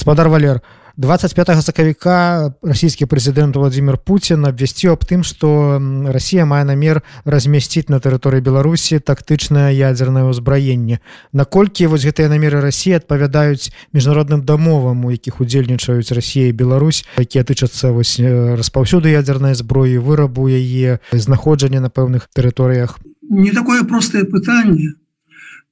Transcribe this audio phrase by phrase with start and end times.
[0.00, 0.62] Гаспадар Валер,
[0.96, 5.76] 25 сакавіка расійскі прэзідэнт Владзімир Пуін абвясціў аб тым, што
[6.08, 11.04] Расія мае намер размясціць на тэрыторыі Беларусі тактычнае ядзернае ўзбраенне.
[11.36, 17.92] Наколькі вось гэтыя намеры рассіі адпавядаюць міжнародным дамовам, у якіх удзельнічаюць і Беларусь, якія тычацца
[17.92, 22.96] распаўсюду ядзернай зброі, вырабу яе знаходжання на пэўных тэрыторыях.
[23.28, 24.96] Не такое простае пытанне,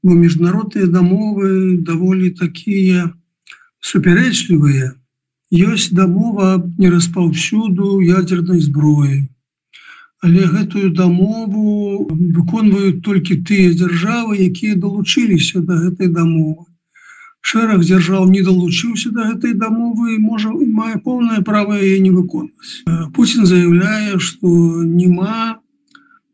[0.05, 3.17] бо міжнародныя дамовы даволі такія
[3.81, 4.95] супярэчлівыя
[5.51, 9.29] ёсць дамова нераспаўсюду ядерной зброі.
[10.21, 16.67] Але гэтую дамову выконваюць толькі тыя дзяржавы, якія далучыліся да гэтай дамовы.
[17.41, 22.83] Шэраг дзяржаў не далучыўся да гэтай дамовы можа мае поўнае права яе не выконваць.
[23.15, 24.49] Пуін заявляе, што
[24.83, 25.63] няма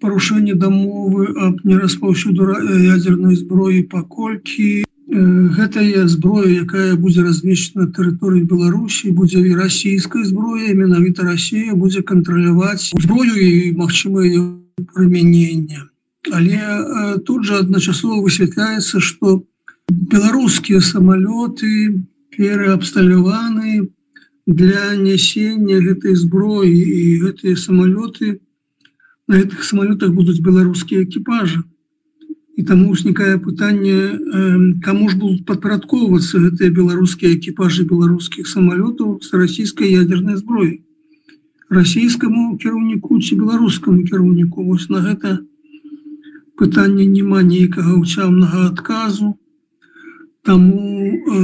[0.01, 9.39] парушэння дамовы аб нераспаўсюду ядерной зброі паколькі гэтая зброя якая будзе размешчана тэрыторыі беларусі будзе
[9.47, 14.43] і расійская зброя менавіта Росія будзе кантраляваць зброю і магчымае
[14.95, 15.87] прымянення
[16.33, 19.45] але тут же адначасова высвятляецца что
[19.89, 22.03] беларускія самолеты
[22.35, 23.87] пераабсталяваны
[24.47, 28.41] для нясення гэтай зброі і гэтыя самолеты
[29.29, 31.63] на гэтых самолетах будуць беларускія экіпажы
[32.57, 33.95] і таму ўзнікае пытанне
[34.87, 40.75] кому ж будуць падпарадковвацца гэтыя беларускія экіпажы беларускіх самалётаў з расійскай ядерной зброі
[41.79, 45.39] расійскаму кіраўніку ці беларускаму кіраўніку вось на гэта
[46.61, 49.35] пытанне няма нейкага ўцямнага адказу
[50.45, 51.39] Таму э,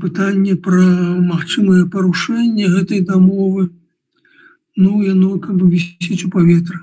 [0.00, 0.84] пытанне пра
[1.30, 3.68] магчымае парушэнне гэтай дамовы
[4.76, 6.80] ну яно как бы вісіць у паветра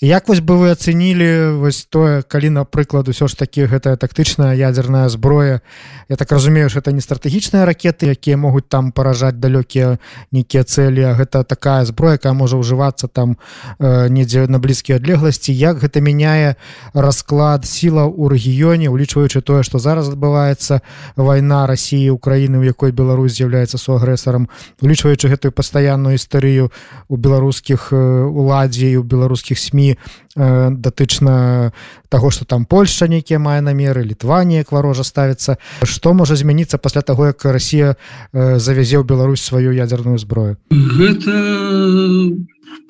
[0.00, 5.12] Як вось бы вы ацэнілі вось тое калі напрыклад усё ж такі гэтая тактычная ядерная
[5.12, 5.60] зброя?
[6.08, 10.00] Я так разумею что это не стратэгічныя ракеты якія могуць там паражаць далёкія
[10.32, 13.36] нейкія цэлі гэта такая зброя якая можа ўжывацца там
[13.76, 15.52] э, недзе на блізкія адлегласці.
[15.52, 16.56] Як гэта мяняе
[16.96, 20.80] расклад сіла ў рэгіёне улічваючы тое што зараз адбываецца
[21.20, 24.48] вайна Росіі Украіны у якой Беларусь з'яўляецца суагрэсарам
[24.80, 26.72] улічваючы гэтую пастаянную істэрыю
[27.12, 31.72] у беларускіх уладзе і у беларускіх сМ э, датычна
[32.08, 35.56] таго что там Польша нейкія мае намеры літва неяк варожа ставіцца.
[35.82, 37.96] Что можа змяніцца пасля таго як Росія
[38.32, 40.56] э, завязе ў Беларусь сваю ядерную зброю?
[40.70, 41.34] Гэта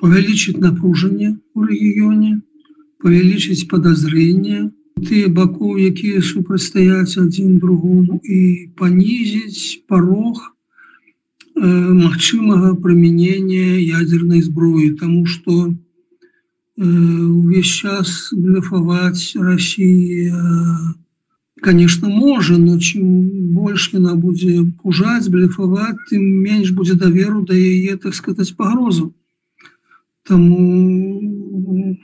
[0.01, 2.41] павялічыць напружанне у рэгіёне
[3.01, 4.69] павялічыць подозрение
[5.01, 8.39] тыя бакоў якія супрацьстаяць адзін другому і
[8.77, 11.67] панізіць порог э,
[12.01, 15.73] магчымага прымянення ядерной зброі тому что
[16.81, 20.33] у увесь час блефовать России
[21.61, 27.97] конечно можно но чем больше она будет пужать блефовать тем меньше будет доверу да яе
[27.97, 29.13] так сказать погрозу.
[30.23, 31.97] Тому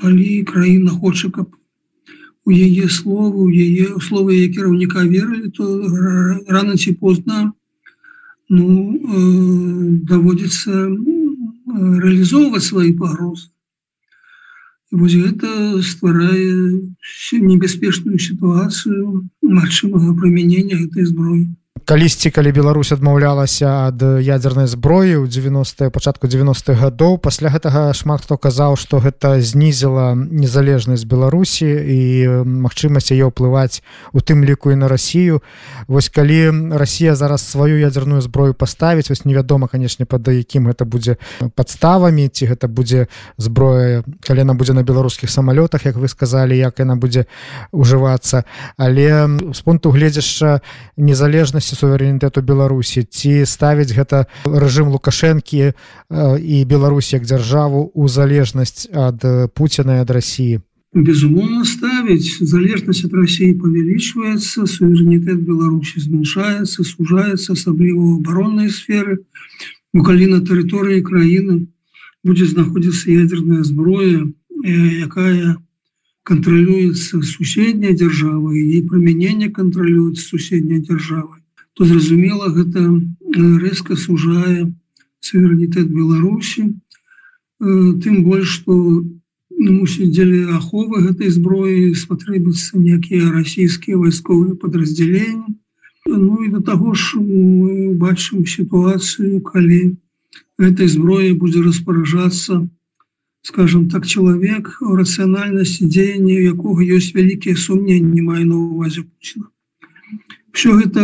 [0.00, 1.48] коли краіна хочет каб
[2.44, 5.64] у яе слова у яе условы я кіраўніка веры то
[6.48, 7.52] рано ці поздно
[8.48, 10.70] ну э, доводится
[11.66, 12.92] реализовывать свои
[14.92, 15.48] погрозы Вось гэта
[15.80, 16.84] стварае
[17.40, 21.48] небяспечную сітуацыю магчымага прымянення гэтай зброі
[21.84, 28.22] калісьці калі Беларусь адмаўлялася ад ядзернай зброі ў 90 пачатку 90-х гадоў пасля гэтага шмат
[28.22, 32.00] хто казаў што гэта знізіла незалежнасць Беларусі і
[32.46, 33.82] магчымасць яе ўплываць
[34.14, 35.42] у тым ліку і на Расію.
[35.90, 41.18] Вось калі Росія зараз сваю ядзерную зброю паставіць вось невядома канешне пад якім гэта будзе
[41.58, 46.78] падставамі ці гэта будзе зброя калі яна будзе на беларускіх самалётах як вы сказалі як
[46.78, 47.26] яна будзе
[47.74, 48.46] ужывацца
[48.78, 50.62] але з пункту гледзяшча
[50.96, 58.88] незалежнасці незалежнасці суверэнітэту беларусі ці ставіць гэта рэжым лукашэнкі і беларусь як дзяржаву у залежнасць
[58.92, 59.24] ад
[59.54, 60.60] пуціна ад Росіі
[60.92, 62.44] безумоўно ставіць.
[62.44, 69.24] Залежнасць ад Росіі павялічваецца суверэнітэт беларусі змяншаецца сужаецца асабліва абароннай сферы.
[69.96, 71.72] Ну калі на тэрыторыі краіны
[72.24, 74.28] будзе знаходзіцца ядерная зброя
[75.08, 75.56] якая
[76.28, 81.41] кантралюецца суседняя дзяржава і прымянення кантралюецца суседняй дзяржавай
[81.74, 82.84] то зразумела гэта
[83.64, 84.68] рэзка сужае
[85.22, 86.68] суверэнітэт Беларусі.
[87.62, 88.76] Тым больш што
[89.70, 95.58] мусіць дзеля аховы гэтай зброі спатрэбіцца некія расійскія вайсковыя подраздзяленні
[96.06, 99.96] Ну і да таго ж мы бачым сітуацыю калі
[100.58, 102.68] этой зброей будет распоряжаться
[103.42, 109.46] скажем так человек рацыянальнасці дзеяння якога ёсць вялікія сумненні мае на увазе Пуціна
[110.52, 111.02] все гэта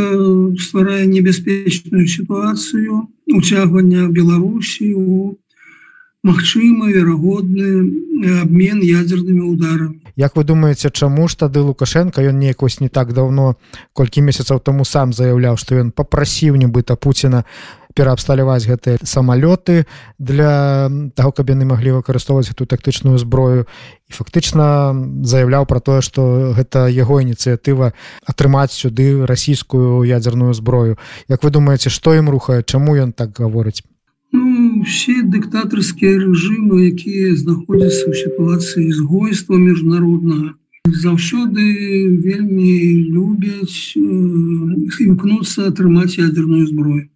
[0.60, 5.36] стварае небяспечную сітуацыю уцягвання Беларусі у
[6.24, 7.88] магчымы верагодны
[8.42, 10.00] обмен ядернымі ударами.
[10.16, 13.56] Як вы думаете чаму ж тады лукашенко ён неяк вось не так давно
[13.92, 17.44] колькі месяцаў тому сам заявляў што ён попрасіў нібыта Пуціна
[17.98, 19.82] пераабсталяваць гэтыя самалёты
[20.22, 20.86] для
[21.18, 23.66] того каб яны маглі выкарыстоўваць эту тактычную зброю.
[24.06, 24.94] І фактычна
[25.26, 27.92] заявляў про тое что гэта яго ініцыятыва
[28.22, 30.96] атрымаць сюды расійскую ядерную зброю.
[31.26, 33.82] Як вы думаете что ім рухае чаму ён так гаворыць?
[34.30, 40.54] Ну, все дыктатарскія рэжымы якія знаходзяцца ў сітуацыі згойства міжнароднага
[40.88, 41.60] заўсёды
[42.22, 42.72] вельмі
[43.12, 44.00] любяць э,
[45.04, 47.08] імкнуцца атрымаць ядерную зброю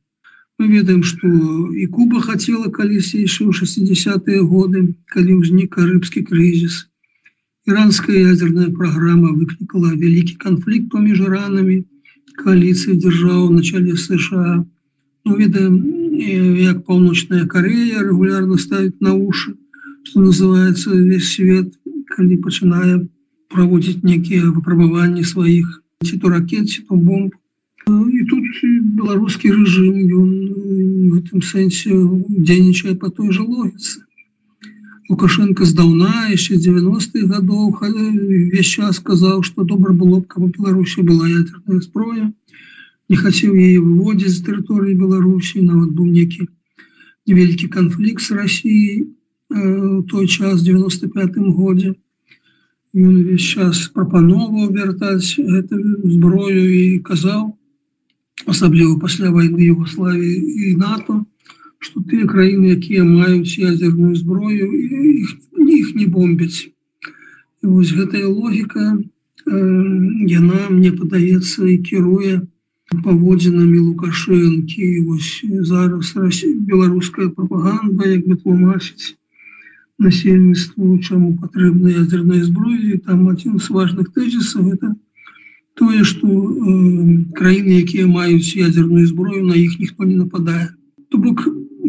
[0.62, 1.26] мы ведаем что
[1.74, 6.76] і куба хотела калісь яшчэ ў 60-е годы калі ўзнік карыбскі крызіс
[7.66, 11.82] іранская ядерная праграма выклікала вялікі канфлікт паміж ранамі
[12.38, 14.62] коаліцыі дзяржаў начале сша.
[15.24, 15.82] Ну, ведаем
[16.62, 19.58] як паўночная Корея регулярно ставить на уши
[20.04, 21.74] что называется весь свет
[22.14, 23.02] калі пачынае
[23.50, 27.34] проводить некіе выпрабаванні сваіх ці то ракет ці то бомб.
[27.88, 28.44] І тут
[29.00, 30.30] беларускі режим ён
[31.10, 31.92] в этом сэнсе
[32.28, 34.04] дзейнічае по той же логіцы
[35.08, 41.02] лукашенко здаўна еще 90-х годов весь час сказаў что добра было б каб у беларусі
[41.02, 42.32] была ядерная зброя
[43.12, 46.46] не хацеў яе выводзіць з тэрыторыі Беларусі нават быў некі
[47.28, 51.92] невялікі канфлікт з Росіяй э, той час 95 годзе
[52.94, 57.52] ён увесь час прапановаў вяртаць гэтую зброю і казаў
[58.46, 61.24] асабліва пасля войны Югославіі і НАТО
[61.82, 66.70] что тыя краіны якія маюць ядерную зброю іх, іх не бомбяць
[67.62, 69.58] вось гэтая логіка э,
[70.30, 72.42] яна мне падаецца і кіруе
[73.04, 75.32] паводзінамі лукашэнкі вось
[75.72, 76.14] зараз
[76.70, 79.16] беларуская прапаганда як бы тлумачыць
[79.98, 84.94] насельніцтву чаму патрэбна ядерная зброі там адзін з важных тэзісаў это
[85.74, 90.68] тое што э, краіны якія маюць ядерную зброю на іх ніхто не нападае.
[91.08, 91.44] То бок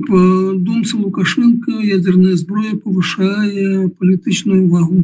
[0.08, 0.20] по
[0.58, 5.04] думцы лукашенко ядерная зброя повышае палітычную вагу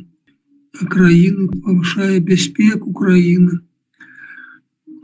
[0.95, 3.59] краіны повышае бяспеку краіны.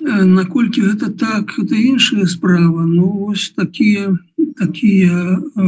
[0.06, 4.18] Наколькі гэта так это іншая справа но ось такія
[4.57, 5.62] такія э,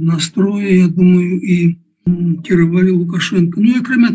[0.00, 1.76] настроі я думаю і
[2.44, 3.60] кіравалі лукашенко.
[3.60, 4.10] Ну акрамя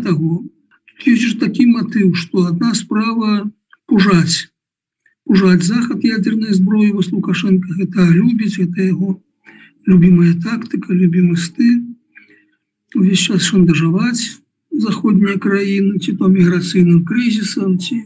[1.04, 3.50] того такі матыў что одна справа
[3.86, 4.50] пужаць
[5.24, 9.20] ужаць захад ядерной зброі вас лукашенко гэта любіць это яго
[9.86, 11.70] любимая тактыка любимы сты
[12.94, 17.98] увесь час шандажаваць заходнія краіны ці то міграцыйным крызісам ці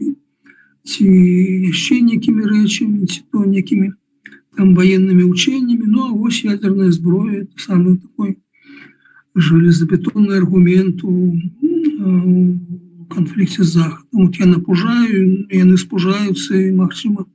[0.85, 3.91] ці яшчэ некімі рэчамі ці то некімі
[4.55, 5.85] там военными учениями.
[5.85, 8.39] Ну, ось ядерная зброя это самый такой
[9.35, 11.37] железобетонный аргумент у
[13.08, 17.26] конфликте с заходом вот я напужаю яны спужаются и магчыма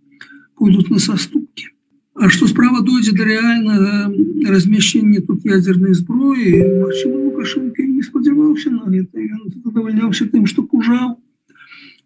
[0.56, 1.70] пойдут на соступки
[2.16, 4.14] А что справа дойдзе до реального
[4.48, 6.64] размещения тут ядерной зброи
[7.06, 9.20] лукашенко не спадзяваўся на это
[9.64, 11.20] задавальняўся тым что пужаў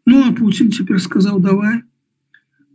[0.06, 1.84] Ну а Путин теперь сказал давай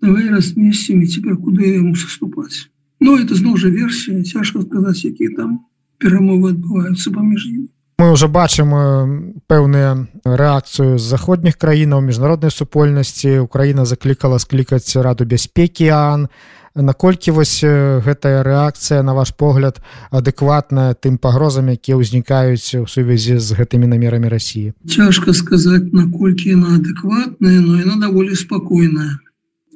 [0.01, 2.71] давай разместим и теперь куда ему соступать
[3.01, 5.67] но это зноў же версия цяжко сказать якія там
[5.99, 7.69] перамовы адбываюцца паміж імі
[8.00, 8.72] мы уже бачым
[9.52, 16.32] пэўныя рэакцыю з заходніх краінаў міжнароднай супольнасці Украіна заклікала склікаць раду бяспекі ан.
[16.80, 19.84] Наколькі вось гэтая рэакцыя на ваш погляд
[20.16, 26.80] адэкватная тым пагрозам якія ўзнікаюць у сувязі з гэтымі намерамі Росіі цяжка сказаць наколькі яна
[26.80, 29.20] адэкватная но яна даволі спакойная.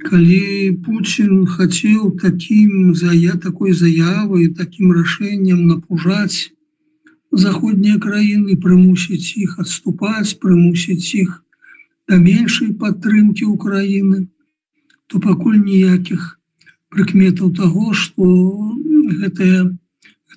[0.08, 6.54] Калі Путін хацеў таким за я такой заявы таким рашэннем напужаць
[7.34, 11.42] заходнія краіны прымусіць іх адступаць прымусіць іх
[12.08, 14.26] да меншай падтрымки Украіны
[15.08, 16.28] то пакуль ніякіх
[16.94, 18.28] прыкметаў того что
[19.22, 19.64] гэтая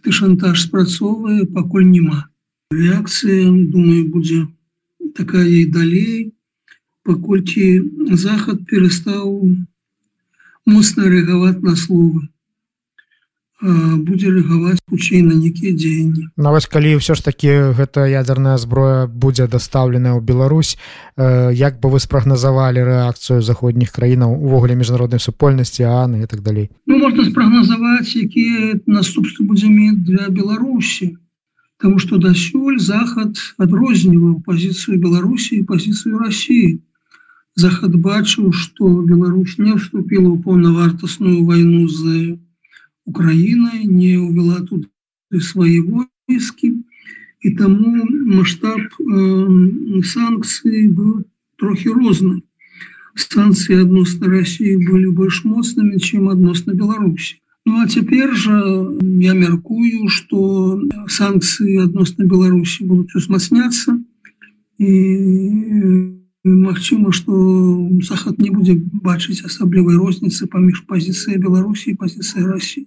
[0.07, 2.29] гэты шантаж спрацоўвае пакуль няма.
[2.71, 4.47] Реакцыя думаю будзе
[5.19, 6.33] такая і далей.
[7.07, 7.67] Паколькі
[8.23, 9.27] захад перастаў
[10.67, 12.27] моцна рэагаваць на словы
[13.63, 16.29] будзе рэагаваць хутчэй на нейкія дзеянні.
[16.37, 20.77] На вось калі ўсё ж такі гэта ядерная зброя будзе дастаўленая ў Беларусь
[21.17, 26.69] як бы вы спрагназавалі рэакцыю заходніх краінаў увогуле міжнароднай супольнасці Аны і так далей?
[26.87, 31.17] Ну можна спрагназаваць якія наступствы будзе мець для Беларусі.
[31.81, 36.81] Таму што дасюль захад адрозніваў пазіцыю Беларусі і пазіцыю Росіі
[37.57, 42.37] захад бачыў што Беларусь не вступіла ў паўнавартасную вайну з
[43.07, 44.91] Украиной не увела тут
[45.41, 46.85] свои войски
[47.41, 51.25] и тому масштаб э, санкций был
[51.57, 52.45] трохи розный
[53.15, 60.09] станции адносно России были больше моцными чем адносно Беларуси Ну а теперь же я меркую
[60.09, 64.03] что санкции адносно Беларуси будут узмацняться
[64.79, 67.33] и Магчыма, што
[68.07, 72.87] захад не будзе бачыць асаблівай розніцы паміж пазіцыяй Беларусі і пазіцыяй Росіі.